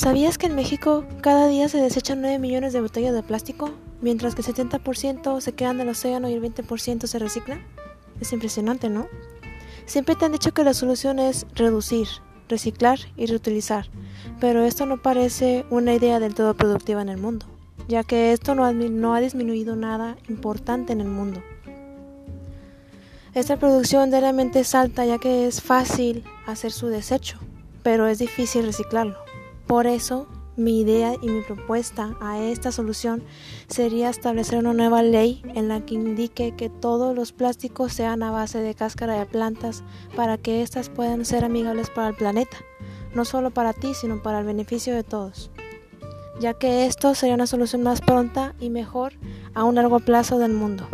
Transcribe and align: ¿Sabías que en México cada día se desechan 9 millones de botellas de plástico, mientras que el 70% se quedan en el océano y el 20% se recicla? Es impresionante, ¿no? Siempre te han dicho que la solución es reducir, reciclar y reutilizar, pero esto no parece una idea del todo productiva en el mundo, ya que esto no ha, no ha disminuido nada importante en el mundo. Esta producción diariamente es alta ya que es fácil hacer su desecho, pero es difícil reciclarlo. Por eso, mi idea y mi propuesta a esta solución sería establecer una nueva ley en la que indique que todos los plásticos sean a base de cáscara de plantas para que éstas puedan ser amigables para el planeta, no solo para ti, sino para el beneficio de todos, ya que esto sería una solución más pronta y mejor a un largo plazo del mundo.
¿Sabías 0.00 0.38
que 0.38 0.46
en 0.46 0.54
México 0.54 1.04
cada 1.20 1.46
día 1.46 1.68
se 1.68 1.76
desechan 1.76 2.22
9 2.22 2.38
millones 2.38 2.72
de 2.72 2.80
botellas 2.80 3.12
de 3.12 3.22
plástico, 3.22 3.70
mientras 4.00 4.34
que 4.34 4.40
el 4.40 4.46
70% 4.46 5.42
se 5.42 5.52
quedan 5.52 5.76
en 5.76 5.82
el 5.82 5.88
océano 5.90 6.26
y 6.26 6.32
el 6.32 6.42
20% 6.42 7.06
se 7.06 7.18
recicla? 7.18 7.60
Es 8.18 8.32
impresionante, 8.32 8.88
¿no? 8.88 9.08
Siempre 9.84 10.14
te 10.14 10.24
han 10.24 10.32
dicho 10.32 10.54
que 10.54 10.64
la 10.64 10.72
solución 10.72 11.18
es 11.18 11.44
reducir, 11.54 12.08
reciclar 12.48 12.98
y 13.18 13.26
reutilizar, 13.26 13.90
pero 14.40 14.64
esto 14.64 14.86
no 14.86 15.02
parece 15.02 15.66
una 15.68 15.92
idea 15.92 16.18
del 16.18 16.34
todo 16.34 16.54
productiva 16.54 17.02
en 17.02 17.10
el 17.10 17.18
mundo, 17.18 17.44
ya 17.86 18.02
que 18.02 18.32
esto 18.32 18.54
no 18.54 18.64
ha, 18.64 18.72
no 18.72 19.14
ha 19.14 19.20
disminuido 19.20 19.76
nada 19.76 20.16
importante 20.30 20.94
en 20.94 21.02
el 21.02 21.08
mundo. 21.08 21.42
Esta 23.34 23.58
producción 23.58 24.08
diariamente 24.08 24.60
es 24.60 24.74
alta 24.74 25.04
ya 25.04 25.18
que 25.18 25.46
es 25.46 25.60
fácil 25.60 26.24
hacer 26.46 26.72
su 26.72 26.86
desecho, 26.86 27.38
pero 27.82 28.06
es 28.06 28.18
difícil 28.18 28.64
reciclarlo. 28.64 29.29
Por 29.70 29.86
eso, 29.86 30.26
mi 30.56 30.80
idea 30.80 31.14
y 31.22 31.28
mi 31.28 31.42
propuesta 31.42 32.16
a 32.20 32.40
esta 32.40 32.72
solución 32.72 33.22
sería 33.68 34.10
establecer 34.10 34.58
una 34.58 34.72
nueva 34.72 35.04
ley 35.04 35.42
en 35.54 35.68
la 35.68 35.86
que 35.86 35.94
indique 35.94 36.56
que 36.56 36.68
todos 36.68 37.14
los 37.14 37.30
plásticos 37.30 37.92
sean 37.92 38.24
a 38.24 38.32
base 38.32 38.58
de 38.58 38.74
cáscara 38.74 39.16
de 39.16 39.26
plantas 39.26 39.84
para 40.16 40.38
que 40.38 40.62
éstas 40.62 40.88
puedan 40.88 41.24
ser 41.24 41.44
amigables 41.44 41.88
para 41.88 42.08
el 42.08 42.16
planeta, 42.16 42.56
no 43.14 43.24
solo 43.24 43.52
para 43.52 43.72
ti, 43.72 43.94
sino 43.94 44.20
para 44.20 44.40
el 44.40 44.44
beneficio 44.44 44.92
de 44.92 45.04
todos, 45.04 45.52
ya 46.40 46.54
que 46.54 46.86
esto 46.86 47.14
sería 47.14 47.36
una 47.36 47.46
solución 47.46 47.84
más 47.84 48.00
pronta 48.00 48.56
y 48.58 48.70
mejor 48.70 49.12
a 49.54 49.62
un 49.62 49.76
largo 49.76 50.00
plazo 50.00 50.40
del 50.40 50.52
mundo. 50.52 50.88